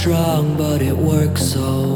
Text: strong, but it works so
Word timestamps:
strong, 0.00 0.56
but 0.56 0.80
it 0.80 0.96
works 0.96 1.42
so 1.42 1.89